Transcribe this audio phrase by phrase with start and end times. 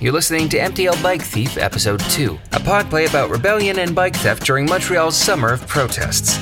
[0.00, 4.44] You're listening to MTL Bike Thief, Episode 2, a podplay about rebellion and bike theft
[4.44, 6.38] during Montreal's summer of protests.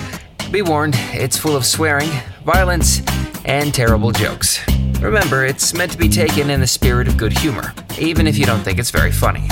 [0.50, 2.08] Be warned, it's full of swearing,
[2.44, 3.02] violence,
[3.44, 4.58] and terrible jokes.
[5.00, 8.46] Remember, it's meant to be taken in the spirit of good humor, even if you
[8.46, 9.46] don't think it's very funny.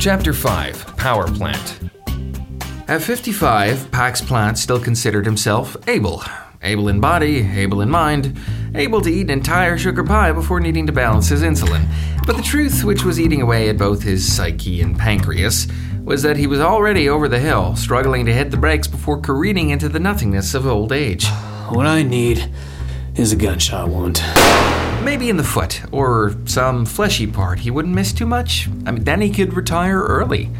[0.00, 1.78] Chapter 5 Power Plant
[2.88, 6.22] At 55, Pax Plant still considered himself able.
[6.62, 8.36] Able in body, able in mind,
[8.74, 11.86] able to eat an entire sugar pie before needing to balance his insulin.
[12.26, 15.66] But the truth, which was eating away at both his psyche and pancreas,
[16.02, 19.70] was that he was already over the hill, struggling to hit the brakes before careening
[19.70, 21.26] into the nothingness of old age.
[21.70, 22.50] What I need
[23.16, 24.22] is a gunshot wound.
[25.04, 28.68] Maybe in the foot, or some fleshy part he wouldn't miss too much.
[28.86, 30.50] I mean, then he could retire early.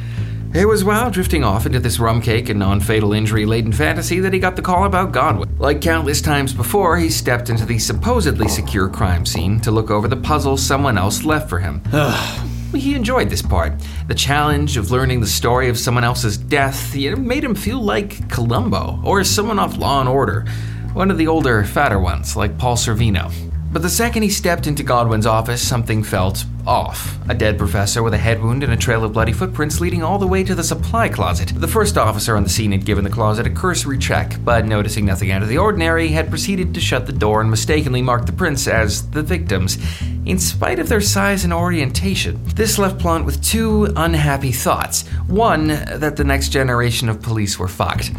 [0.55, 4.21] It was while drifting off into this rum cake and non fatal injury laden fantasy
[4.21, 5.49] that he got the call about Godwin.
[5.59, 10.07] Like countless times before, he stepped into the supposedly secure crime scene to look over
[10.07, 11.83] the puzzle someone else left for him.
[12.73, 13.73] he enjoyed this part.
[14.07, 17.81] The challenge of learning the story of someone else's death you know, made him feel
[17.81, 20.47] like Columbo, or someone off Law and Order,
[20.93, 23.33] one of the older, fatter ones, like Paul Sorvino.
[23.75, 27.19] But the second he stepped into Godwin's office, something felt off.
[27.29, 30.17] A dead professor with a head wound and a trail of bloody footprints leading all
[30.17, 31.53] the way to the supply closet.
[31.57, 35.05] The first officer on the scene had given the closet a cursory check, but noticing
[35.05, 38.33] nothing out of the ordinary, had proceeded to shut the door and mistakenly marked the
[38.33, 39.77] prints as the victims,
[40.25, 42.41] in spite of their size and orientation.
[42.55, 45.03] This left Plant with two unhappy thoughts.
[45.27, 48.13] One, that the next generation of police were fucked.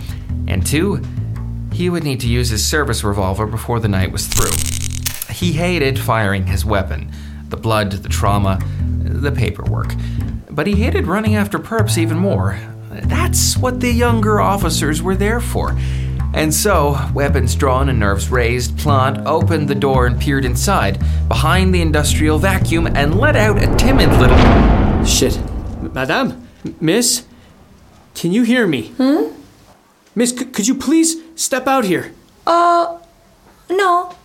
[0.49, 1.01] And two,
[1.71, 4.84] he would need to use his service revolver before the night was through.
[5.35, 7.11] He hated firing his weapon
[7.49, 8.57] the blood, the trauma,
[9.03, 9.93] the paperwork.
[10.49, 12.57] But he hated running after perps even more.
[12.89, 15.77] That's what the younger officers were there for.
[16.33, 21.73] And so, weapons drawn and nerves raised, Plant opened the door and peered inside, behind
[21.75, 25.05] the industrial vacuum, and let out a timid little.
[25.05, 25.39] Shit.
[25.93, 26.47] Madame?
[26.81, 27.25] Miss?
[28.15, 28.87] Can you hear me?
[28.97, 29.33] Hmm?
[30.15, 32.13] Miss, c- could you please step out here?
[32.47, 32.97] Uh,
[33.69, 34.15] no.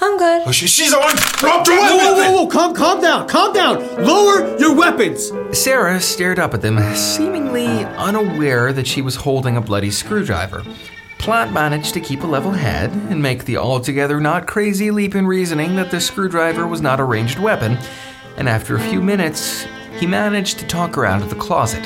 [0.00, 0.42] I'm good.
[0.46, 1.16] Oh, she, she's on.
[1.38, 1.96] Drop the Whoa, weapon.
[1.98, 3.78] whoa, whoa, whoa, calm, calm down, calm down.
[4.04, 5.32] Lower your weapons.
[5.52, 10.64] Sarah stared up at them, seemingly unaware that she was holding a bloody screwdriver.
[11.18, 15.26] Plant managed to keep a level head and make the altogether not crazy leap in
[15.26, 17.76] reasoning that the screwdriver was not a ranged weapon,
[18.36, 19.66] and after a few minutes,
[19.98, 21.84] he managed to talk her out of the closet.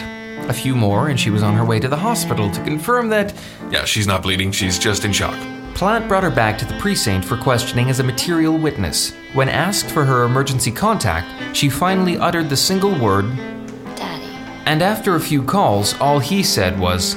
[0.48, 3.32] A few more, and she was on her way to the hospital to confirm that
[3.70, 4.52] Yeah, she's not bleeding.
[4.52, 5.38] She's just in shock.
[5.74, 9.12] Plant brought her back to the precinct for questioning as a material witness.
[9.32, 13.24] When asked for her emergency contact, she finally uttered the single word,
[13.96, 14.24] Daddy.
[14.66, 17.16] and after a few calls, all he said was,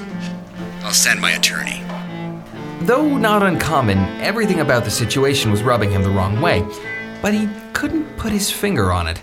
[0.84, 1.84] I'll send my attorney.
[2.82, 6.66] Though not uncommon, everything about the situation was rubbing him the wrong way,
[7.22, 9.22] but he couldn't put his finger on it.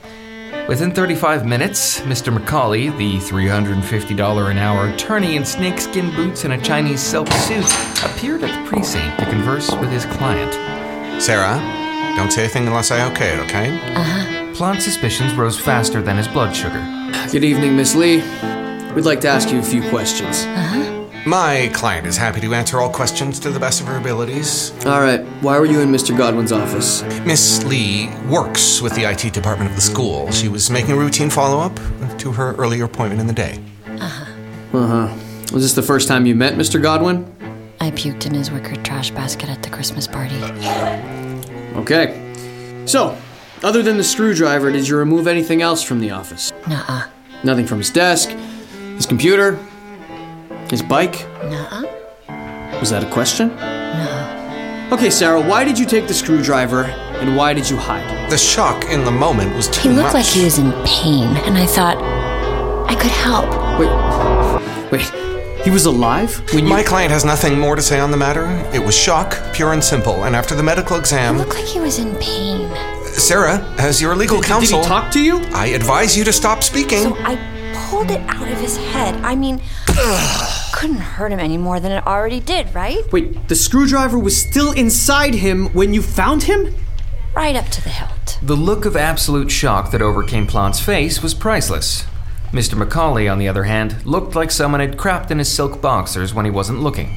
[0.68, 2.34] Within 35 minutes, Mr.
[2.36, 7.66] McCauley, the $350 an hour attorney in snakeskin boots and a Chinese silk suit,
[8.04, 10.52] appeared at the precinct to converse with his client.
[11.20, 11.58] Sarah,
[12.16, 13.76] don't say a thing unless I okay it, okay?
[13.94, 14.54] Uh huh.
[14.54, 16.80] Plant's suspicions rose faster than his blood sugar.
[17.32, 18.18] Good evening, Miss Lee.
[18.94, 20.44] We'd like to ask you a few questions.
[21.24, 24.72] My client is happy to answer all questions to the best of her abilities.
[24.84, 26.16] All right, why were you in Mr.
[26.18, 27.02] Godwin's office?
[27.24, 30.28] Miss Lee works with the IT department of the school.
[30.32, 31.78] She was making a routine follow up
[32.18, 33.60] to her earlier appointment in the day.
[33.86, 34.78] Uh huh.
[34.78, 35.16] Uh huh.
[35.52, 36.82] Was this the first time you met Mr.
[36.82, 37.32] Godwin?
[37.78, 40.42] I puked in his wicker trash basket at the Christmas party.
[41.76, 42.18] Okay.
[42.86, 43.16] So,
[43.62, 46.52] other than the screwdriver, did you remove anything else from the office?
[46.68, 47.06] Nuh-uh.
[47.44, 48.30] Nothing from his desk,
[48.96, 49.56] his computer,
[50.72, 51.28] his bike?
[51.44, 52.80] Nuh-uh.
[52.80, 53.48] Was that a question?
[53.48, 54.88] No.
[54.90, 56.84] Okay, Sarah, why did you take the screwdriver
[57.20, 58.30] and why did you hide?
[58.30, 60.14] The shock in the moment was too He looked much.
[60.14, 61.98] like he was in pain, and I thought
[62.90, 63.50] I could help.
[63.78, 66.70] Wait, wait, he was alive when you.
[66.70, 68.46] My client has nothing more to say on the matter.
[68.74, 70.24] It was shock, pure and simple.
[70.24, 71.36] And after the medical exam.
[71.36, 72.74] He exam, looked like he was in pain.
[73.08, 75.36] Sarah, as your legal did counsel, he talk to you?
[75.52, 77.02] I advise you to stop speaking.
[77.02, 77.36] So I
[77.90, 79.14] pulled it out of his head.
[79.22, 79.60] I mean,
[80.82, 83.04] couldn't hurt him any more than it already did, right?
[83.12, 86.74] Wait, the screwdriver was still inside him when you found him?
[87.36, 88.40] Right up to the hilt.
[88.42, 92.04] The look of absolute shock that overcame Plant's face was priceless.
[92.50, 92.76] Mr.
[92.76, 96.46] Macaulay, on the other hand, looked like someone had crapped in his silk boxers when
[96.46, 97.16] he wasn't looking.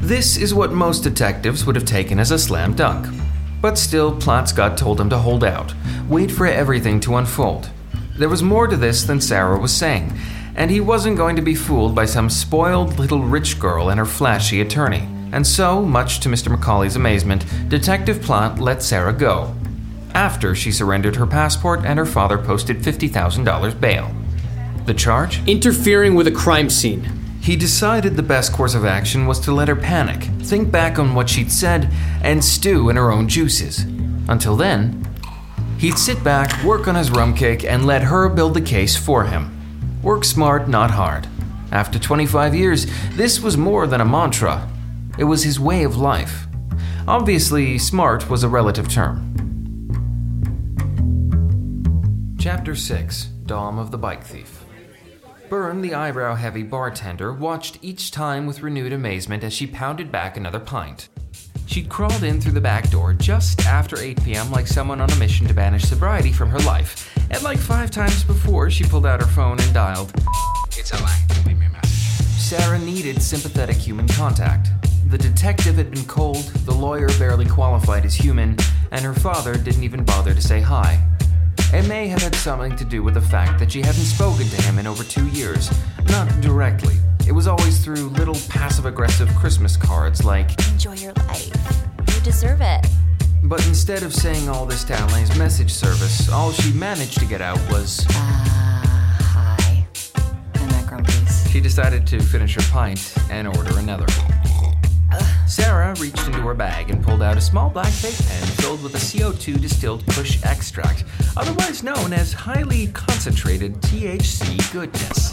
[0.00, 3.12] This is what most detectives would have taken as a slam dunk.
[3.60, 5.74] But still, Plant's gut told him to hold out,
[6.08, 7.70] wait for everything to unfold.
[8.16, 10.16] There was more to this than Sarah was saying,
[10.56, 14.06] and he wasn't going to be fooled by some spoiled little rich girl and her
[14.06, 15.08] flashy attorney.
[15.32, 16.48] And so, much to Mr.
[16.48, 19.54] Macaulay's amazement, Detective Plant let Sarah go.
[20.14, 24.14] after she surrendered her passport and her father posted $50,000 bail.
[24.86, 25.46] The charge?
[25.48, 27.02] Interfering with a crime scene.
[27.40, 31.14] He decided the best course of action was to let her panic, think back on
[31.14, 31.90] what she'd said,
[32.22, 33.80] and stew in her own juices.
[34.28, 35.04] Until then,
[35.78, 39.24] he'd sit back, work on his rum cake, and let her build the case for
[39.24, 39.53] him.
[40.04, 41.26] Work smart, not hard.
[41.72, 44.68] After 25 years, this was more than a mantra,
[45.16, 46.46] it was his way of life.
[47.08, 49.30] Obviously, smart was a relative term.
[52.38, 54.66] Chapter 6 Dom of the Bike Thief.
[55.48, 60.36] Byrne, the eyebrow heavy bartender, watched each time with renewed amazement as she pounded back
[60.36, 61.08] another pint.
[61.66, 65.16] She'd crawled in through the back door just after 8 p.m., like someone on a
[65.16, 67.10] mission to banish sobriety from her life.
[67.30, 70.12] And like five times before, she pulled out her phone and dialed.
[70.76, 71.20] It's a lie.
[71.46, 71.90] Leave me a message.
[72.38, 74.68] Sarah needed sympathetic human contact.
[75.06, 78.56] The detective had been cold, the lawyer barely qualified as human,
[78.90, 81.02] and her father didn't even bother to say hi.
[81.72, 84.62] It may have had something to do with the fact that she hadn't spoken to
[84.62, 85.70] him in over two years.
[86.08, 86.96] Not directly.
[87.26, 91.50] It was always through little passive aggressive Christmas cards like, Enjoy your life.
[92.14, 92.86] You deserve it.
[93.44, 97.40] but instead of saying all this to Alain's message service, all she managed to get
[97.40, 99.86] out was, Uh, hi.
[100.56, 101.50] I'm at Grumpy's.
[101.50, 104.06] she decided to finish her pint and order another.
[105.46, 108.94] Sarah reached into her bag and pulled out a small black vape pen filled with
[108.94, 111.04] a CO2 distilled Kush extract,
[111.36, 115.32] otherwise known as highly concentrated THC goodness.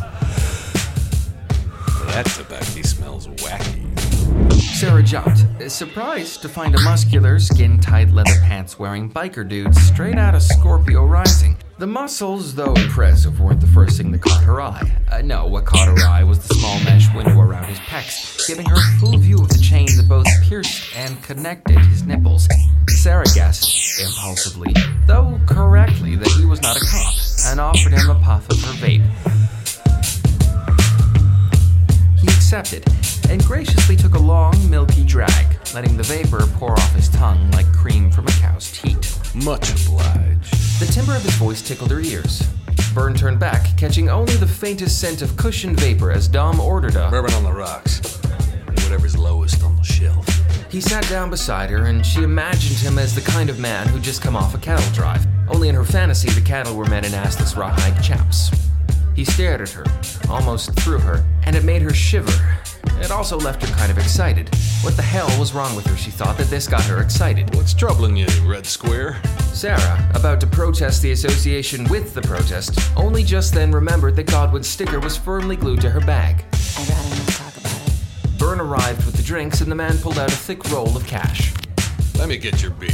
[2.12, 4.52] That tobacco smells wacky.
[4.52, 10.18] Sarah jumped, surprised to find a muscular, skin tight leather pants wearing biker dude straight
[10.18, 11.56] out of Scorpio Rising.
[11.78, 14.92] The muscles, though impressive, weren't the first thing that caught her eye.
[15.10, 18.66] Uh, no, what caught her eye was the small mesh window around his pecs, giving
[18.66, 22.46] her a full view of the chain that both pierced and connected his nipples.
[22.90, 24.74] Sarah guessed, impulsively,
[25.08, 27.14] though correctly, that he was not a cop,
[27.48, 29.08] and offered him a puff of her vape.
[32.52, 32.84] Accepted
[33.30, 37.72] and graciously took a long, milky drag, letting the vapor pour off his tongue like
[37.72, 39.18] cream from a cow's teat.
[39.34, 40.54] Much obliged.
[40.78, 42.46] The timbre of his voice tickled her ears.
[42.94, 47.10] Byrne turned back, catching only the faintest scent of cushion vapor as Dom ordered a.
[47.10, 48.02] Bourbon on the rocks.
[48.84, 50.28] Whatever's lowest on the shelf.
[50.70, 54.04] He sat down beside her, and she imagined him as the kind of man who'd
[54.04, 55.26] just come off a cattle drive.
[55.48, 58.52] Only in her fantasy, the cattle were men in assless rawhide chaps.
[59.22, 59.84] He stared at her,
[60.32, 62.34] almost through her, and it made her shiver.
[63.02, 64.50] It also left her kind of excited.
[64.82, 67.54] What the hell was wrong with her, she thought, that this got her excited?
[67.54, 69.22] What's troubling you, Red Square?
[69.54, 74.68] Sarah, about to protest the association with the protest, only just then remembered that Godwin's
[74.68, 76.44] sticker was firmly glued to her bag.
[76.80, 78.40] I'd rather not talk about it.
[78.40, 81.54] Byrne arrived with the drinks, and the man pulled out a thick roll of cash.
[82.18, 82.90] Let me get your beer.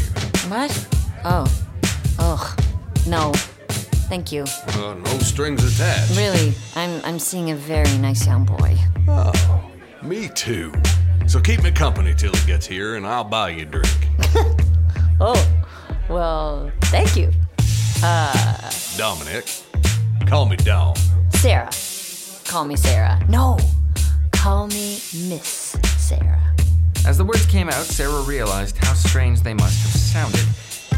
[0.50, 0.88] What?
[1.24, 1.50] Oh.
[2.20, 2.64] Ugh.
[3.08, 3.32] No.
[4.08, 4.44] Thank you.
[4.68, 6.18] Uh, no strings attached.
[6.18, 8.78] Really, I'm I'm seeing a very nice young boy.
[9.08, 9.70] Oh,
[10.02, 10.72] me too.
[11.28, 13.88] So keep me company till he gets here, and I'll buy you a drink.
[15.20, 15.64] Oh.
[16.10, 17.32] Well, thank you.
[18.98, 19.46] Dominic,
[20.28, 20.96] call me Dom.
[21.34, 21.72] Sarah.
[22.46, 23.20] Call me Sarah.
[23.28, 23.58] No.
[24.32, 26.54] Call me Miss Sarah.
[27.06, 30.46] As the words came out, Sarah realized how strange they must have sounded.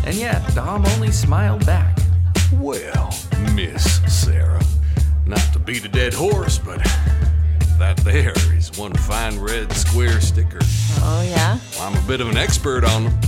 [0.06, 1.98] And yet, Dom only smiled back.
[2.54, 3.16] Well,
[3.54, 4.62] Miss Sarah.
[5.26, 6.80] Not to beat a dead horse, but
[7.78, 10.60] that there is one fine red square sticker.
[11.02, 11.60] Oh, yeah?
[11.80, 13.20] I'm a bit of an expert on them.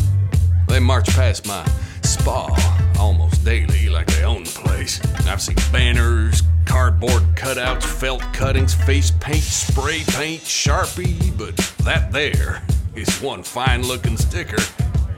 [0.68, 1.66] They march past my
[2.02, 2.50] spa
[3.00, 5.00] almost daily like they own the place.
[5.28, 12.64] I've seen banners, cardboard cutouts, felt cuttings, face paint, spray paint, Sharpie, but that there
[12.96, 14.62] is one fine looking sticker.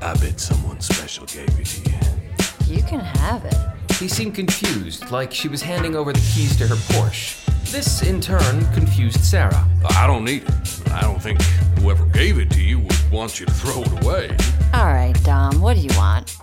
[0.01, 2.75] I bet someone special gave it to you.
[2.75, 3.55] You can have it.
[4.03, 7.39] He seemed confused, like she was handing over the keys to her Porsche.
[7.71, 9.65] This, in turn, confused Sarah.
[9.91, 10.91] I don't need it.
[10.91, 11.41] I don't think
[11.79, 14.35] whoever gave it to you would want you to throw it away.
[14.73, 16.35] All right, Dom, what do you want?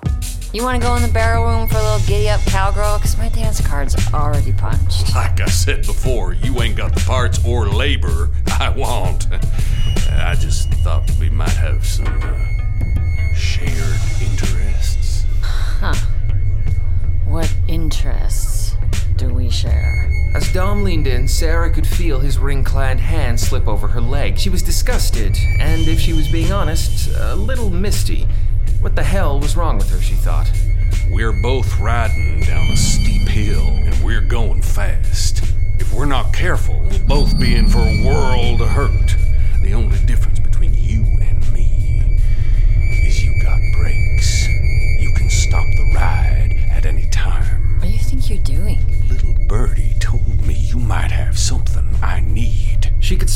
[0.54, 2.96] You want to go in the barrel room for a little giddy up cowgirl?
[2.96, 5.14] Because my dance card's already punched.
[5.14, 9.26] Like I said before, you ain't got the parts or labor I want.
[10.12, 12.59] I just thought we might have some uh,
[20.82, 24.38] Leaned in, Sarah could feel his ring clad hand slip over her leg.
[24.38, 28.26] She was disgusted, and if she was being honest, a little misty.
[28.80, 30.50] What the hell was wrong with her, she thought.
[31.10, 35.42] We're both riding down a steep hill, and we're going fast.
[35.78, 39.16] If we're not careful, we'll both be in for a world of hurt.
[39.62, 40.29] The only difference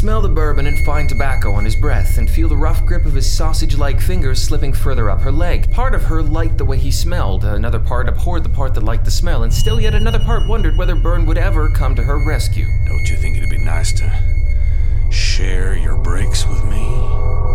[0.05, 3.15] smell the bourbon and fine tobacco on his breath, and feel the rough grip of
[3.15, 5.71] his sausage like fingers slipping further up her leg.
[5.71, 9.07] Part of her liked the way he smelled, another part abhorred the part that liked
[9.07, 12.19] the smell, and still yet another part wondered whether Byrne would ever come to her
[12.19, 12.67] rescue.
[12.87, 14.13] Don't you think it'd be nice to
[15.11, 16.85] share your breaks with me?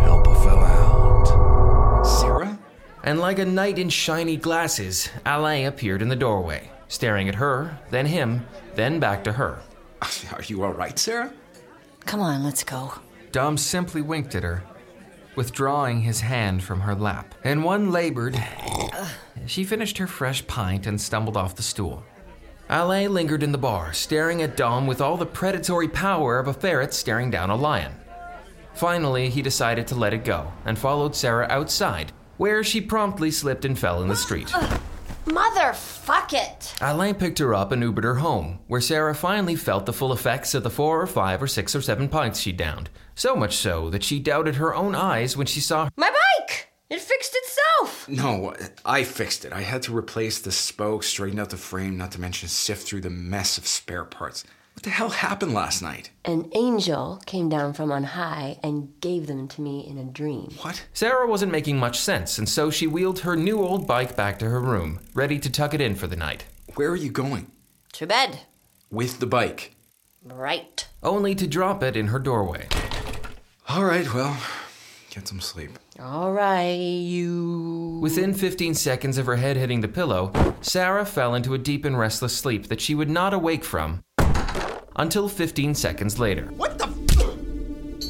[0.02, 2.04] Help a fella out?
[2.04, 2.58] Sarah?
[3.04, 7.78] And like a knight in shiny glasses, Alain appeared in the doorway, staring at her,
[7.92, 9.60] then him, then back to her.
[10.34, 11.34] Are you all right, Sarah?
[12.06, 12.94] Come on, let's go.
[13.32, 14.64] Dom simply winked at her,
[15.36, 17.36] withdrawing his hand from her lap.
[17.44, 18.42] And one labored.
[19.46, 22.04] She finished her fresh pint and stumbled off the stool.
[22.70, 26.54] Alain lingered in the bar, staring at Dom with all the predatory power of a
[26.54, 27.94] ferret staring down a lion.
[28.74, 33.66] Finally, he decided to let it go and followed Sarah outside, where she promptly slipped
[33.66, 34.54] and fell in the street.
[34.56, 34.78] Uh,
[35.26, 36.74] Motherfuck it!
[36.82, 40.54] Alain picked her up and Ubered her home, where Sarah finally felt the full effects
[40.54, 42.90] of the four or five or six or seven pints she'd downed.
[43.16, 46.70] So much so that she doubted her own eyes when she saw My bike!
[46.90, 48.10] It fixed itself!
[48.10, 49.54] No, I fixed it.
[49.54, 53.02] I had to replace the spokes, straighten out the frame, not to mention sift through
[53.02, 54.44] the mess of spare parts.
[54.80, 56.12] What the hell happened last night?
[56.24, 60.54] An angel came down from on high and gave them to me in a dream.
[60.62, 60.86] What?
[60.94, 64.50] Sarah wasn't making much sense, and so she wheeled her new old bike back to
[64.50, 66.46] her room, ready to tuck it in for the night.
[66.76, 67.52] Where are you going?
[67.92, 68.44] To bed.
[68.90, 69.76] With the bike.
[70.24, 70.88] Right.
[71.04, 72.70] Only to drop it in her doorway.
[73.68, 74.38] All right, well,
[75.10, 75.78] get some sleep.
[76.00, 78.00] All right, you.
[78.02, 80.32] Within 15 seconds of her head hitting the pillow,
[80.62, 84.04] Sarah fell into a deep and restless sleep that she would not awake from
[85.00, 86.44] until 15 seconds later.
[86.58, 86.90] What the?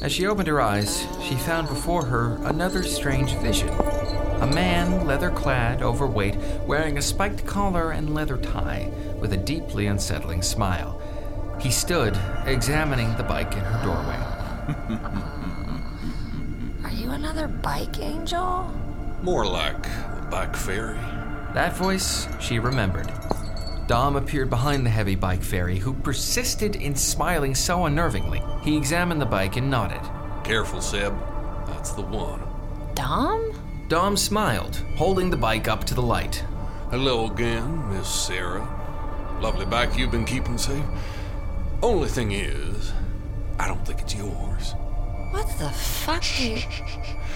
[0.02, 3.68] As she opened her eyes, she found before her another strange vision.
[3.68, 9.86] A man, leather clad, overweight, wearing a spiked collar and leather tie, with a deeply
[9.86, 11.00] unsettling smile.
[11.60, 14.16] He stood, examining the bike in her doorway.
[16.84, 18.68] Are you another bike angel?
[19.22, 20.98] More like the bike fairy.
[21.54, 23.12] That voice she remembered.
[23.90, 28.40] Dom appeared behind the heavy bike fairy, who persisted in smiling so unnervingly.
[28.62, 30.00] He examined the bike and nodded.
[30.44, 31.12] Careful, Seb.
[31.66, 32.40] That's the one.
[32.94, 33.52] Dom?
[33.88, 36.44] Dom smiled, holding the bike up to the light.
[36.92, 38.64] Hello again, Miss Sarah.
[39.40, 40.84] Lovely bike you've been keeping safe.
[41.82, 42.92] Only thing is,
[43.58, 44.76] I don't think it's yours.
[45.32, 46.22] What the fuck.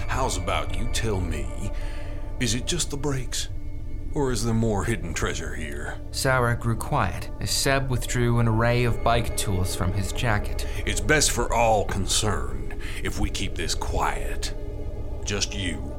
[0.07, 1.73] How's about you tell me,
[2.39, 3.49] is it just the brakes?
[4.15, 5.99] Or is there more hidden treasure here?
[6.11, 10.65] Sarah grew quiet as Seb withdrew an array of bike tools from his jacket.
[10.85, 14.53] It's best for all concerned if we keep this quiet.
[15.25, 15.93] Just you,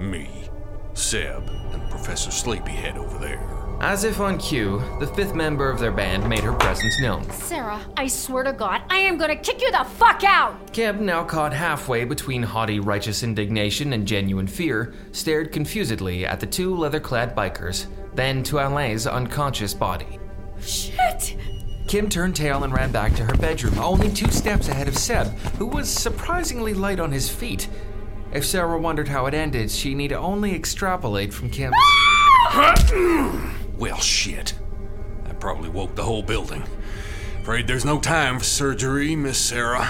[0.00, 0.48] me,
[0.94, 3.57] Seb, and Professor Sleepyhead over there.
[3.80, 7.22] As if on cue, the fifth member of their band made her presence known.
[7.30, 10.72] Sarah, I swear to God, I am gonna kick you the fuck out!
[10.72, 16.46] Keb, now caught halfway between haughty righteous indignation and genuine fear, stared confusedly at the
[16.46, 20.18] two leather clad bikers, then to Alain's unconscious body.
[20.60, 21.36] Shit!
[21.86, 25.28] Kim turned tail and ran back to her bedroom, only two steps ahead of Seb,
[25.56, 27.68] who was surprisingly light on his feet.
[28.32, 31.76] If Sarah wondered how it ended, she need only extrapolate from Kim's.
[32.50, 33.54] Ah!
[33.78, 34.54] Well, shit.
[35.24, 36.64] That probably woke the whole building.
[37.40, 39.88] Afraid there's no time for surgery, Miss Sarah.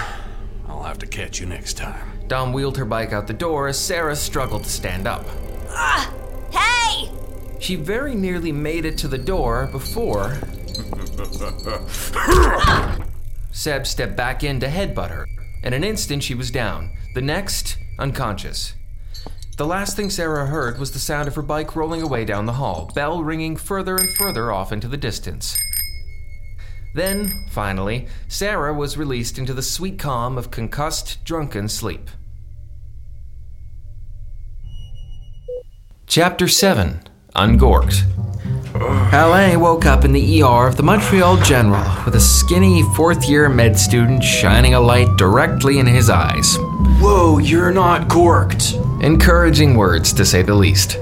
[0.67, 2.19] I'll have to catch you next time.
[2.27, 5.25] Dom wheeled her bike out the door as Sarah struggled to stand up.
[5.69, 6.13] Ah!
[6.51, 7.09] Hey!
[7.59, 10.37] She very nearly made it to the door before.
[13.51, 15.25] Seb stepped back in to headbutt her.
[15.63, 16.91] In an instant, she was down.
[17.15, 18.75] The next, unconscious.
[19.59, 22.53] The last thing Sarah heard was the sound of her bike rolling away down the
[22.53, 25.59] hall, bell ringing further and further off into the distance.
[26.95, 32.09] Then, finally, Sarah was released into the sweet calm of concussed, drunken sleep.
[36.07, 37.01] Chapter 7
[37.35, 38.03] Ungorked.
[39.11, 43.49] Alain woke up in the ER of the Montreal General with a skinny fourth year
[43.49, 46.55] med student shining a light directly in his eyes.
[47.01, 48.88] Whoa, you're not gorked.
[49.01, 50.99] Encouraging words, to say the least.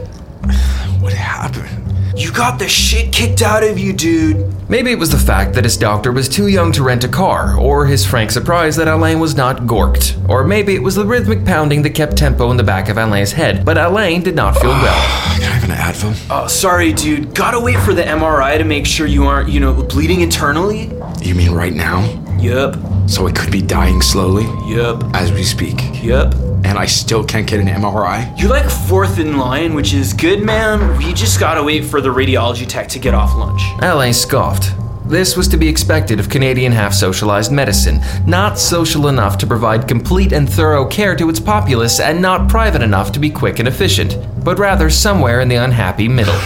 [0.99, 1.67] What happened?
[2.15, 4.53] You got the shit kicked out of you, dude.
[4.69, 7.57] Maybe it was the fact that his doctor was too young to rent a car,
[7.57, 11.43] or his frank surprise that Alain was not gorked, or maybe it was the rhythmic
[11.43, 14.69] pounding that kept tempo in the back of Alain's head, but Alain did not feel
[14.69, 15.35] well.
[15.39, 16.27] Can I have an Advil?
[16.29, 17.33] Oh, uh, sorry, dude.
[17.33, 20.91] Gotta wait for the MRI to make sure you aren't, you know, bleeding internally?
[21.21, 22.01] You mean right now?
[22.39, 22.77] Yup.
[23.09, 25.03] So I could be dying slowly Yup.
[25.15, 26.03] as we speak.
[26.03, 26.35] Yup.
[26.67, 28.37] And I still can't get an MRI?
[28.37, 30.97] You're like fourth in line, which is good, man.
[30.97, 33.61] We just gotta wait for the radiology tech to get off lunch.
[33.81, 34.73] Alain scoffed.
[35.05, 39.87] This was to be expected of Canadian half socialized medicine, not social enough to provide
[39.87, 43.67] complete and thorough care to its populace, and not private enough to be quick and
[43.69, 46.37] efficient, but rather somewhere in the unhappy middle.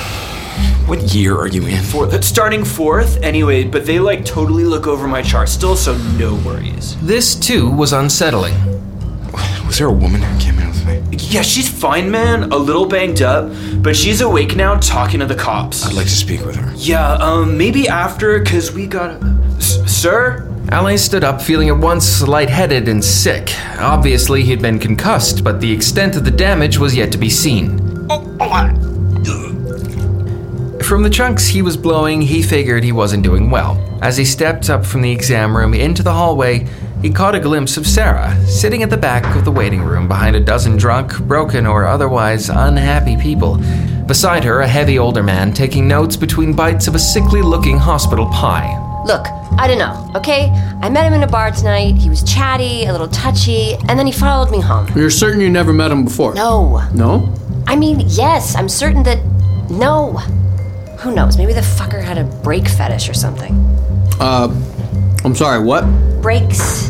[0.86, 1.82] What year are you in?
[1.82, 6.36] Fourth, starting fourth, anyway, but they like totally look over my chart still, so no
[6.46, 6.96] worries.
[7.02, 8.71] This, too, was unsettling.
[9.72, 11.02] Was there a woman who came in with me?
[11.18, 12.52] Yeah, she's fine, man.
[12.52, 13.50] A little banged up,
[13.82, 15.86] but she's awake now talking to the cops.
[15.86, 16.74] I'd like to speak with her.
[16.76, 19.24] Yeah, um, maybe after, cause we got.
[19.56, 20.46] S- sir?
[20.74, 23.56] Alain stood up, feeling at once lightheaded and sick.
[23.80, 27.78] Obviously, he'd been concussed, but the extent of the damage was yet to be seen.
[30.84, 33.80] From the chunks he was blowing, he figured he wasn't doing well.
[34.02, 36.68] As he stepped up from the exam room into the hallway,
[37.02, 40.36] he caught a glimpse of Sarah, sitting at the back of the waiting room behind
[40.36, 43.58] a dozen drunk, broken, or otherwise unhappy people.
[44.06, 48.28] Beside her, a heavy older man taking notes between bites of a sickly looking hospital
[48.28, 48.78] pie.
[49.06, 49.26] Look,
[49.58, 50.50] I don't know, okay?
[50.82, 51.96] I met him in a bar tonight.
[51.96, 54.88] He was chatty, a little touchy, and then he followed me home.
[54.96, 56.36] You're certain you never met him before?
[56.36, 56.88] No.
[56.94, 57.34] No?
[57.66, 59.18] I mean, yes, I'm certain that.
[59.72, 60.18] No.
[61.00, 61.38] Who knows?
[61.38, 63.54] Maybe the fucker had a brake fetish or something.
[64.20, 64.50] Uh,
[65.24, 65.84] I'm sorry, what?
[66.22, 66.88] Brakes.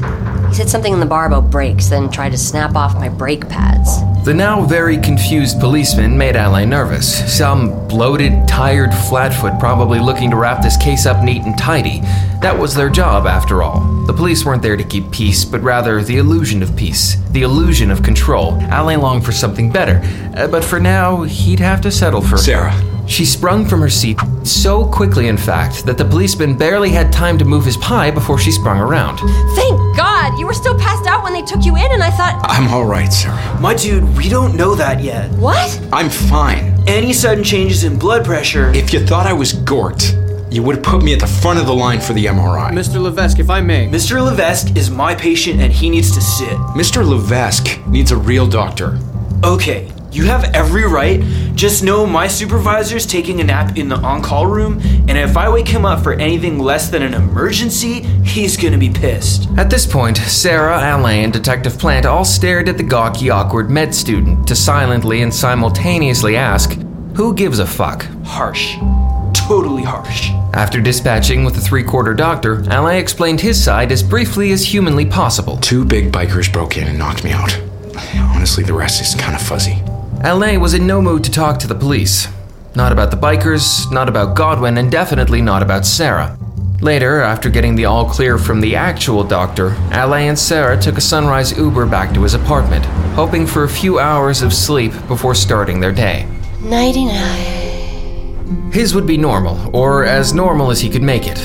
[0.48, 3.48] He said something in the bar about brakes, then tried to snap off my brake
[3.50, 3.90] pads.
[4.24, 7.36] The now very confused policeman made Alain nervous.
[7.36, 12.02] Some bloated, tired flatfoot probably looking to wrap this case up neat and tidy.
[12.40, 13.80] That was their job, after all.
[14.06, 17.90] The police weren't there to keep peace, but rather the illusion of peace, the illusion
[17.90, 18.60] of control.
[18.72, 20.02] Alain longed for something better,
[20.38, 22.38] uh, but for now, he'd have to settle for.
[22.38, 22.80] Sarah.
[23.08, 27.38] She sprung from her seat so quickly, in fact, that the policeman barely had time
[27.40, 29.18] to move his pie before she sprung around.
[29.56, 30.38] Thank God!
[30.40, 31.01] You were still passed
[31.42, 32.44] out when they took you in, and I thought.
[32.44, 33.60] I'm all right, Sarah.
[33.60, 35.30] My dude, we don't know that yet.
[35.32, 35.80] What?
[35.92, 36.76] I'm fine.
[36.88, 38.72] Any sudden changes in blood pressure.
[38.74, 40.16] If you thought I was Gort,
[40.50, 42.72] you would have put me at the front of the line for the MRI.
[42.72, 43.02] Mr.
[43.02, 43.88] Levesque, if I may.
[43.88, 44.24] Mr.
[44.24, 46.58] Levesque is my patient and he needs to sit.
[46.76, 47.08] Mr.
[47.08, 49.00] Levesque needs a real doctor.
[49.44, 51.22] Okay, you have every right.
[51.56, 55.50] Just know my supervisor's taking a nap in the on call room, and if I
[55.50, 59.48] wake him up for anything less than an emergency, he's gonna be pissed.
[59.58, 63.96] At this point, Sarah, Alain, and Detective Plant all stared at the gawky, awkward med
[63.96, 66.78] student to silently and simultaneously ask,
[67.16, 68.06] Who gives a fuck?
[68.26, 68.76] Harsh.
[69.34, 70.30] Totally harsh.
[70.54, 75.06] After dispatching with the three quarter doctor, Alain explained his side as briefly as humanly
[75.06, 75.58] possible.
[75.58, 77.58] Two big bikers broke in and knocked me out.
[78.16, 79.82] Honestly, the rest is kind of fuzzy.
[80.24, 82.28] Alain was in no mood to talk to the police.
[82.76, 86.38] Not about the bikers, not about Godwin, and definitely not about Sarah.
[86.80, 91.02] Later, after getting the all clear from the actual doctor, Alain and Sarah took a
[91.02, 95.80] sunrise Uber back to his apartment, hoping for a few hours of sleep before starting
[95.80, 96.28] their day.
[96.60, 98.72] Nighty night.
[98.72, 101.40] His would be normal, or as normal as he could make it.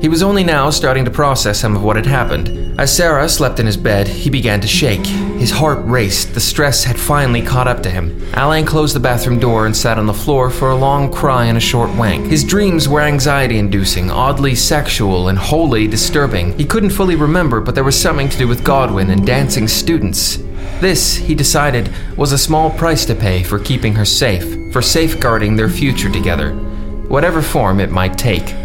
[0.00, 2.63] He was only now starting to process some of what had happened.
[2.76, 5.06] As Sarah slept in his bed, he began to shake.
[5.06, 6.34] His heart raced.
[6.34, 8.20] The stress had finally caught up to him.
[8.34, 11.56] Alain closed the bathroom door and sat on the floor for a long cry and
[11.56, 12.26] a short wank.
[12.26, 16.58] His dreams were anxiety inducing, oddly sexual, and wholly disturbing.
[16.58, 20.38] He couldn't fully remember, but there was something to do with Godwin and dancing students.
[20.80, 25.54] This, he decided, was a small price to pay for keeping her safe, for safeguarding
[25.54, 26.52] their future together,
[27.06, 28.63] whatever form it might take.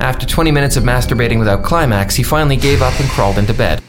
[0.00, 3.82] After 20 minutes of masturbating without climax, he finally gave up and crawled into bed.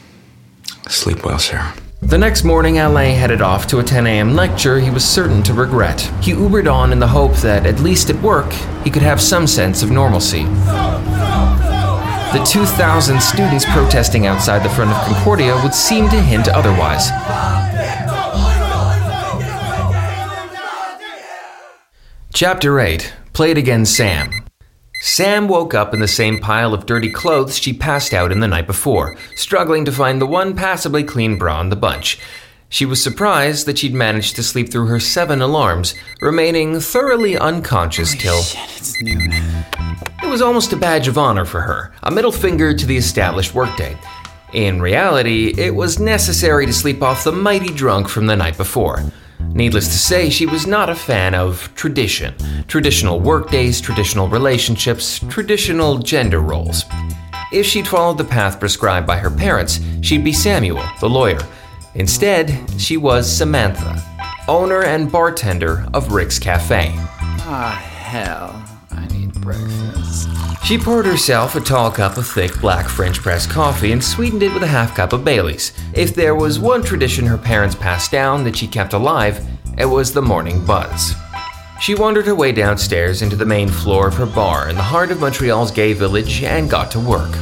[0.86, 1.74] Sleep well, Sarah.
[2.02, 4.34] The next morning, Alain headed off to a 10 a.m.
[4.34, 6.02] lecture he was certain to regret.
[6.20, 8.52] He Ubered on in the hope that, at least at work,
[8.84, 10.44] he could have some sense of normalcy.
[12.32, 17.08] The 2,000 students protesting outside the front of Concordia would seem to hint otherwise.
[22.34, 24.41] Chapter 8 Played Again Sam.
[25.04, 28.46] Sam woke up in the same pile of dirty clothes she passed out in the
[28.46, 32.20] night before, struggling to find the one passably clean bra in the bunch.
[32.68, 38.14] She was surprised that she'd managed to sleep through her seven alarms, remaining thoroughly unconscious
[38.14, 38.38] till.
[38.38, 39.32] it's noon.
[40.22, 43.56] It was almost a badge of honor for her, a middle finger to the established
[43.56, 43.98] workday.
[44.52, 49.02] In reality, it was necessary to sleep off the mighty drunk from the night before.
[49.54, 52.34] Needless to say, she was not a fan of tradition
[52.68, 56.84] traditional workdays, traditional relationships, traditional gender roles.
[57.52, 61.40] If she'd followed the path prescribed by her parents, she'd be Samuel, the lawyer.
[61.94, 64.02] Instead, she was Samantha,
[64.48, 66.92] owner and bartender of Rick's Cafe.
[67.44, 68.71] Ah, hell.
[69.40, 70.28] Breakfast.
[70.64, 74.54] She poured herself a tall cup of thick black French press coffee and sweetened it
[74.54, 75.72] with a half cup of Bailey's.
[75.92, 79.44] If there was one tradition her parents passed down that she kept alive,
[79.76, 81.14] it was the morning buzz.
[81.80, 85.10] She wandered her way downstairs into the main floor of her bar in the heart
[85.10, 87.34] of Montreal's gay village and got to work.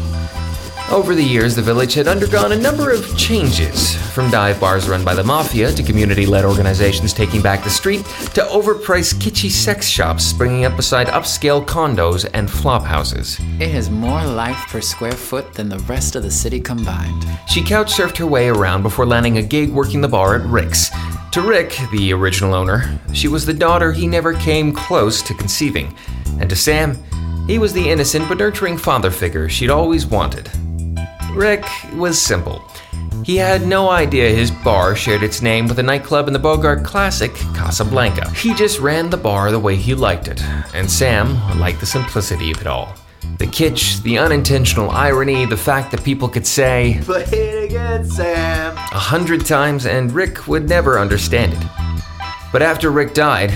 [0.91, 5.05] Over the years, the village had undergone a number of changes, from dive bars run
[5.05, 9.87] by the mafia to community led organizations taking back the street to overpriced kitschy sex
[9.87, 13.39] shops springing up beside upscale condos and flop houses.
[13.61, 17.25] It has more life per square foot than the rest of the city combined.
[17.49, 20.91] She couch surfed her way around before landing a gig working the bar at Rick's.
[21.31, 25.97] To Rick, the original owner, she was the daughter he never came close to conceiving.
[26.41, 26.99] And to Sam,
[27.47, 30.51] he was the innocent but nurturing father figure she'd always wanted.
[31.35, 31.65] Rick
[31.95, 32.63] was simple.
[33.25, 36.85] He had no idea his bar shared its name with a nightclub in the Bogart
[36.85, 38.31] classic, Casablanca.
[38.31, 40.43] He just ran the bar the way he liked it,
[40.75, 42.95] and Sam liked the simplicity of it all.
[43.39, 48.77] The kitsch, the unintentional irony, the fact that people could say, Play it again, Sam.
[48.77, 51.63] a hundred times and Rick would never understand it.
[52.53, 53.53] But after Rick died,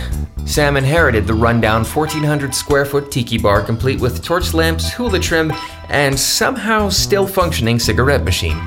[0.46, 5.52] Sam inherited the rundown 1400 square foot tiki bar complete with torch lamps, hula trim,
[5.88, 8.60] and somehow still functioning cigarette machine.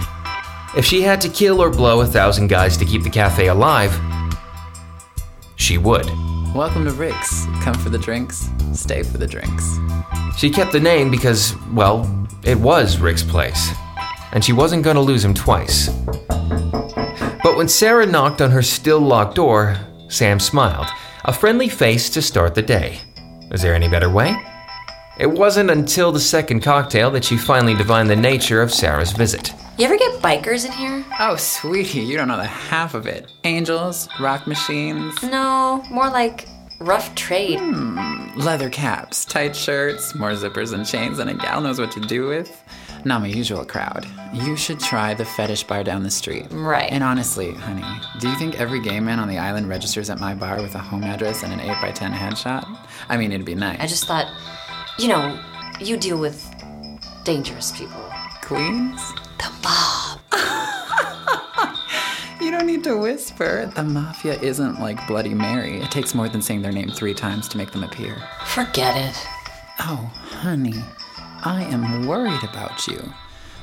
[0.75, 3.97] If she had to kill or blow a thousand guys to keep the cafe alive,
[5.55, 6.05] she would.
[6.53, 7.45] Welcome to Rick's.
[7.61, 9.77] Come for the drinks, stay for the drinks.
[10.37, 12.09] She kept the name because, well,
[12.43, 13.69] it was Rick's place,
[14.33, 15.89] and she wasn't going to lose him twice.
[17.43, 19.77] But when Sarah knocked on her still locked door,
[20.09, 20.87] Sam smiled,
[21.27, 22.99] a friendly face to start the day.
[23.51, 24.35] Is there any better way?
[25.19, 29.53] It wasn't until the second cocktail that she finally divined the nature of Sarah's visit.
[29.77, 31.03] You ever get bikers in here?
[31.19, 33.31] Oh, sweetie, you don't know the half of it.
[33.43, 36.47] Angels, rock machines, No, more like
[36.79, 37.59] rough trade.
[37.59, 41.99] Hmm, leather caps, tight shirts, more zippers and chains than a gal knows what to
[41.99, 42.63] do with.
[43.05, 44.05] Not my usual crowd.
[44.33, 46.47] You should try the fetish bar down the street.
[46.51, 46.91] Right.
[46.91, 47.85] And honestly, honey,
[48.19, 50.79] do you think every gay man on the island registers at my bar with a
[50.79, 52.77] home address and an 8x10 headshot?
[53.09, 53.79] I mean, it'd be nice.
[53.79, 54.27] I just thought,
[54.97, 55.39] you know,
[55.79, 56.43] you deal with
[57.23, 58.03] dangerous people.
[58.41, 59.01] Queens?
[59.37, 60.19] The mob.
[62.39, 63.69] You don't need to whisper.
[63.75, 65.81] The mafia isn't like Bloody Mary.
[65.81, 68.15] It takes more than saying their name three times to make them appear.
[68.45, 69.27] Forget it.
[69.79, 70.75] Oh, honey,
[71.47, 73.13] I am worried about you.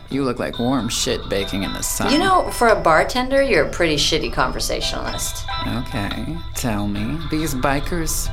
[0.08, 2.10] You look like warm shit baking in the sun.
[2.10, 5.44] You know, for a bartender, you're a pretty shitty conversationalist.
[5.66, 7.18] Okay, tell me.
[7.30, 8.30] These bikers,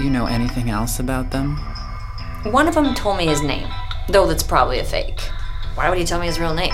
[0.00, 1.56] you know anything else about them?
[2.44, 3.66] One of them told me his name,
[4.10, 5.22] though that's probably a fake.
[5.74, 6.72] Why would he tell me his real name?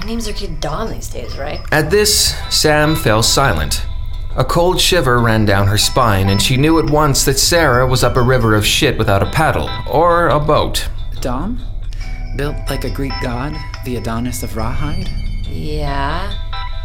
[0.00, 1.60] He names are kid Don these days, right?
[1.70, 3.86] At this, Sam fell silent.
[4.34, 8.02] A cold shiver ran down her spine, and she knew at once that Sarah was
[8.02, 10.88] up a river of shit without a paddle or a boat.
[11.26, 11.58] Dom?
[12.36, 13.52] Built like a Greek god,
[13.84, 15.08] the Adonis of Rawhide?
[15.48, 16.32] Yeah.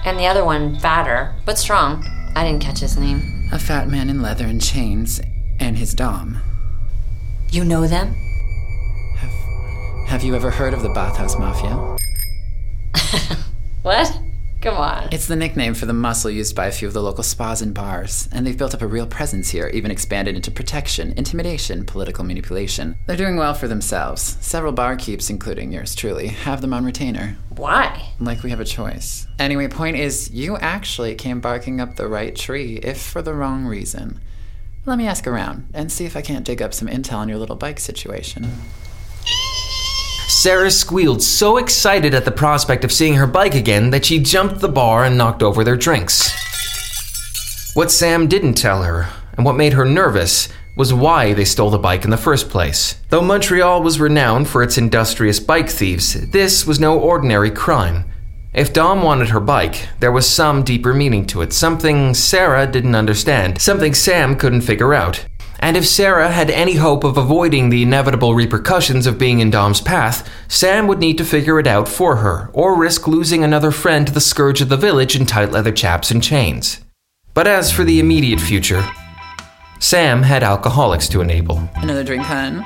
[0.03, 2.03] And the other one, fatter, but strong.
[2.35, 3.49] I didn't catch his name.
[3.51, 5.21] A fat man in leather and chains,
[5.59, 6.39] and his Dom.
[7.51, 8.15] You know them?
[10.07, 11.97] Have you ever heard of the Bathhouse Mafia?
[13.83, 14.11] What?
[14.61, 15.09] Come on.
[15.11, 17.73] It's the nickname for the muscle used by a few of the local spas and
[17.73, 22.23] bars, and they've built up a real presence here, even expanded into protection, intimidation, political
[22.23, 22.95] manipulation.
[23.07, 24.37] They're doing well for themselves.
[24.39, 27.37] Several barkeeps, including yours truly, have them on retainer.
[27.55, 28.09] Why?
[28.19, 29.25] Like we have a choice.
[29.39, 33.65] Anyway, point is, you actually came barking up the right tree, if for the wrong
[33.65, 34.21] reason.
[34.85, 37.39] Let me ask around and see if I can't dig up some intel on your
[37.39, 38.47] little bike situation.
[40.41, 44.59] Sarah squealed, so excited at the prospect of seeing her bike again that she jumped
[44.59, 46.31] the bar and knocked over their drinks.
[47.75, 51.77] What Sam didn't tell her, and what made her nervous, was why they stole the
[51.77, 52.95] bike in the first place.
[53.09, 58.11] Though Montreal was renowned for its industrious bike thieves, this was no ordinary crime.
[58.51, 62.95] If Dom wanted her bike, there was some deeper meaning to it, something Sarah didn't
[62.95, 65.23] understand, something Sam couldn't figure out.
[65.61, 69.79] And if Sarah had any hope of avoiding the inevitable repercussions of being in Dom's
[69.79, 74.07] path, Sam would need to figure it out for her, or risk losing another friend
[74.07, 76.81] to the scourge of the village in tight leather chaps and chains.
[77.35, 78.83] But as for the immediate future,
[79.79, 81.69] Sam had alcoholics to enable.
[81.75, 82.65] Another drink, hun?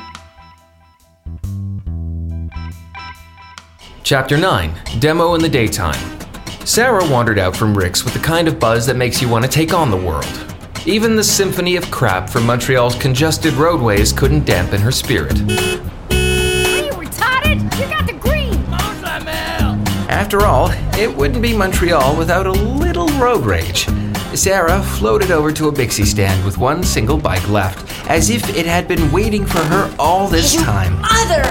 [4.03, 6.19] Chapter 9 Demo in the Daytime.
[6.65, 9.51] Sarah wandered out from Rick's with the kind of buzz that makes you want to
[9.51, 10.54] take on the world.
[10.87, 15.31] Even the symphony of crap from Montreal's congested roadways couldn't dampen her spirit.
[15.31, 17.63] Are you retarded?
[17.79, 18.53] You got the green.
[20.07, 23.87] After all, it wouldn't be Montreal without a little road rage.
[24.35, 28.67] Sarah floated over to a Bixi stand with one single bike left, as if it
[28.67, 31.01] had been waiting for her all this time.
[31.01, 31.41] Mother!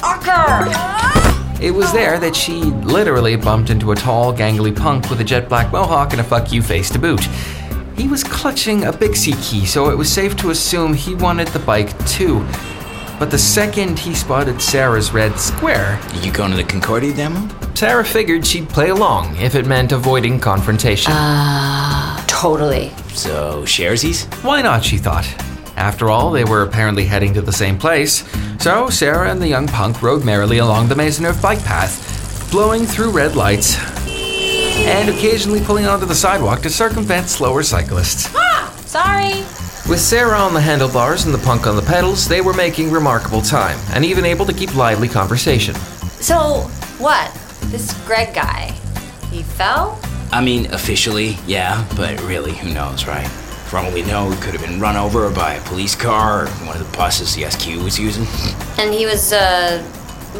[0.00, 1.60] Ucker!
[1.60, 5.50] It was there that she literally bumped into a tall, gangly punk with a jet
[5.50, 7.28] black mohawk and a fuck you face to boot.
[7.98, 11.58] He was clutching a Bixi key, so it was safe to assume he wanted the
[11.58, 12.46] bike too.
[13.18, 17.48] But the second he spotted Sarah's red square, You going to the Concordia demo?
[17.74, 21.12] Sarah figured she'd play along if it meant avoiding confrontation.
[21.12, 22.90] Ah, Totally.
[23.14, 24.32] So, sharesies?
[24.44, 25.26] Why not, she thought.
[25.76, 28.22] After all, they were apparently heading to the same place.
[28.60, 33.10] So Sarah and the young punk rode merrily along the Maisonneuve bike path, blowing through
[33.10, 33.76] red lights
[34.88, 38.30] and occasionally pulling onto the sidewalk to circumvent slower cyclists.
[38.86, 39.44] Sorry.
[39.88, 43.42] With Sarah on the handlebars and the punk on the pedals, they were making remarkable
[43.42, 45.74] time and even able to keep lively conversation.
[46.20, 46.62] So,
[46.98, 47.32] what?
[47.70, 48.72] This Greg guy,
[49.30, 50.00] he fell?
[50.32, 53.28] I mean, officially, yeah, but really, who knows, right?
[53.68, 56.48] For all we know, he could have been run over by a police car or
[56.66, 58.26] one of the buses the SQ was using.
[58.78, 59.84] And he was a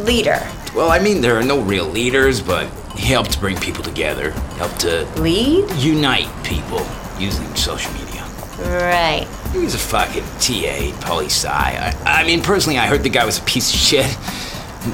[0.04, 0.46] leader.
[0.74, 4.80] Well, I mean, there are no real leaders, but he helped bring people together, helped
[4.80, 5.70] to Lead?
[5.72, 6.86] unite people
[7.18, 8.24] using social media.
[8.58, 9.26] Right.
[9.52, 11.48] He was a fucking TA, poli sci.
[11.48, 14.16] I, I mean, personally, I heard the guy was a piece of shit.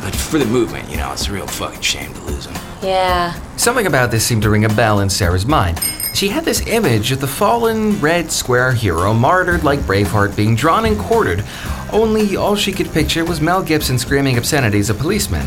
[0.03, 2.55] But for the movement, you know, it's a real fucking shame to lose him.
[2.83, 3.35] Yeah.
[3.57, 5.79] Something about this seemed to ring a bell in Sarah's mind.
[6.15, 10.85] She had this image of the fallen red square hero martyred like Braveheart being drawn
[10.85, 11.45] and quartered,
[11.93, 15.47] only all she could picture was Mel Gibson screaming obscenities at policemen.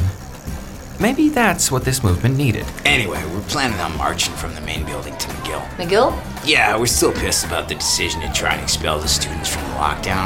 [1.00, 2.66] Maybe that's what this movement needed.
[2.84, 5.64] Anyway, we're planning on marching from the main building to McGill.
[5.78, 6.12] McGill?
[6.44, 9.76] Yeah, we're still pissed about the decision to try and expel the students from the
[9.76, 10.26] lockdown.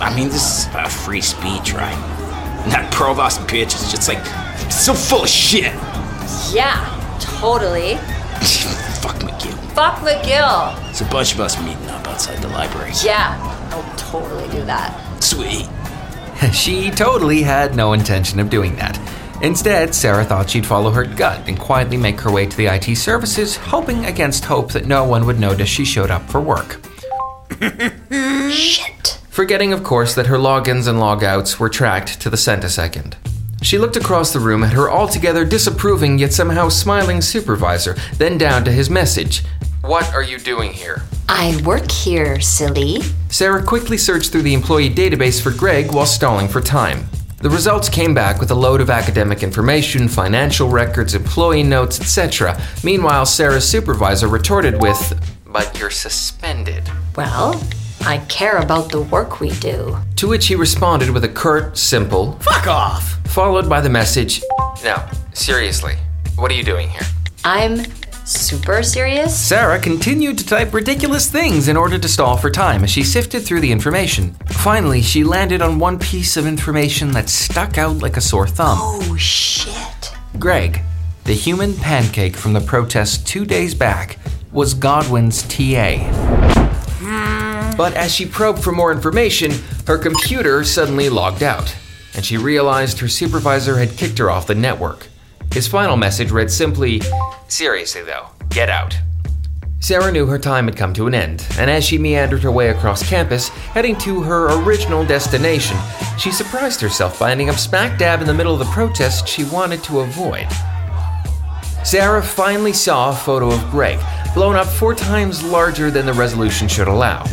[0.00, 1.94] I mean, this is about free speech, right?
[2.64, 4.24] And that provost bitch is just like
[4.70, 5.72] so full of shit.
[6.52, 6.82] Yeah,
[7.20, 7.94] totally.
[9.00, 9.56] Fuck McGill.
[9.74, 10.90] Fuck McGill.
[10.90, 12.92] It's a bunch of us meeting up outside the library.
[13.04, 13.38] Yeah,
[13.70, 15.22] I'll totally do that.
[15.22, 15.68] Sweet.
[16.54, 18.98] She totally had no intention of doing that.
[19.42, 22.96] Instead, Sarah thought she'd follow her gut and quietly make her way to the IT
[22.96, 26.80] services, hoping against hope that no one would notice she showed up for work.
[28.50, 29.18] Shit.
[29.30, 33.14] Forgetting, of course, that her logins and logouts were tracked to the centisecond.
[33.62, 38.64] She looked across the room at her altogether disapproving yet somehow smiling supervisor, then down
[38.64, 39.42] to his message
[39.82, 41.02] What are you doing here?
[41.28, 43.00] I work here, silly.
[43.28, 47.06] Sarah quickly searched through the employee database for Greg while stalling for time.
[47.40, 52.60] The results came back with a load of academic information, financial records, employee notes, etc.
[52.84, 56.90] Meanwhile, Sarah's supervisor retorted with, But you're suspended.
[57.16, 57.58] Well,
[58.02, 59.96] I care about the work we do.
[60.16, 63.18] To which he responded with a curt, simple, Fuck off!
[63.28, 64.42] Followed by the message,
[64.84, 65.94] No, seriously,
[66.36, 67.06] what are you doing here?
[67.42, 67.84] I'm
[68.30, 69.38] super serious.
[69.38, 73.40] Sarah continued to type ridiculous things in order to stall for time as she sifted
[73.42, 74.34] through the information.
[74.46, 78.78] Finally, she landed on one piece of information that stuck out like a sore thumb.
[78.80, 80.12] Oh, shit.
[80.38, 80.80] Greg,
[81.24, 84.18] the human pancake from the protest two days back,
[84.52, 85.98] was Godwin's TA.
[87.00, 87.76] Hmm.
[87.76, 89.52] But as she probed for more information,
[89.86, 91.76] her computer suddenly logged out,
[92.14, 95.09] and she realized her supervisor had kicked her off the network.
[95.52, 97.02] His final message read simply,
[97.48, 98.96] Seriously though, get out.
[99.80, 102.68] Sarah knew her time had come to an end, and as she meandered her way
[102.68, 105.76] across campus, heading to her original destination,
[106.18, 109.42] she surprised herself by ending up smack dab in the middle of the protest she
[109.44, 110.46] wanted to avoid.
[111.82, 113.98] Sarah finally saw a photo of Greg,
[114.34, 117.24] blown up four times larger than the resolution should allow.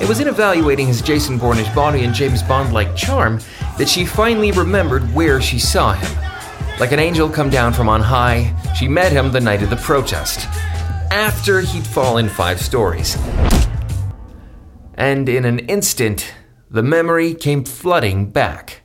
[0.00, 3.40] It was in evaluating his Jason Bourne-ish body and James Bond-like charm
[3.76, 6.31] that she finally remembered where she saw him.
[6.80, 9.76] Like an angel come down from on high, she met him the night of the
[9.76, 10.46] protest,
[11.10, 13.16] after he'd fallen five stories.
[14.94, 16.34] And in an instant,
[16.70, 18.81] the memory came flooding back.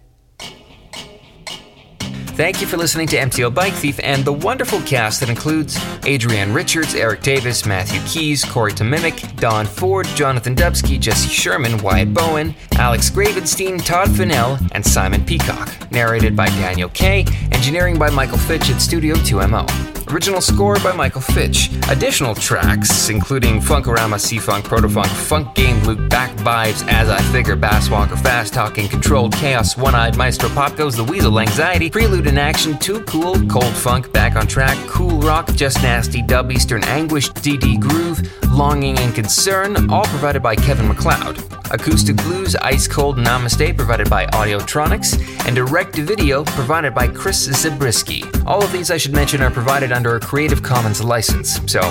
[2.38, 6.54] Thank you for listening to MTL Bike Thief and the wonderful cast that includes Adrienne
[6.54, 12.54] Richards, Eric Davis, Matthew Keys, Corey Tomimic, Don Ford, Jonathan Dubsky, Jesse Sherman, Wyatt Bowen,
[12.74, 15.92] Alex Gravenstein, Todd Fennell, and Simon Peacock.
[15.92, 19.97] Narrated by Daniel Kay, engineering by Michael Fitch at Studio 2MO.
[20.10, 21.70] Original score by Michael Fitch.
[21.90, 27.90] Additional tracks, including Funkorama, C-Funk, Protofunk, Funk Game Loop, Bass Vibes, As I Figure, Bass
[27.90, 32.78] Walker, Fast Talking, Controlled Chaos, One-Eyed Maestro, Pop Goes the Weasel, Anxiety, Prelude in Action,
[32.78, 37.80] Too Cool, Cold Funk, Back on Track, Cool Rock, Just Nasty, Dub Eastern Anguish, DD
[37.80, 41.44] Groove, Longing and Concern, all provided by Kevin MacLeod.
[41.72, 48.24] Acoustic Blues, Ice Cold Namaste, provided by Audiotronics, and Direct Video, provided by Chris Zabriskie.
[48.46, 51.82] All of these, I should mention, are provided under a Creative Commons license, so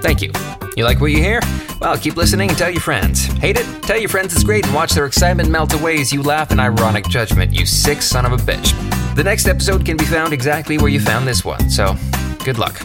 [0.00, 0.30] thank you.
[0.76, 1.40] You like what you hear?
[1.80, 3.24] Well, keep listening and tell your friends.
[3.24, 3.66] Hate it?
[3.82, 6.60] Tell your friends it's great and watch their excitement melt away as you laugh in
[6.60, 8.72] ironic judgment, you sick son of a bitch.
[9.16, 11.96] The next episode can be found exactly where you found this one, so
[12.44, 12.80] good luck.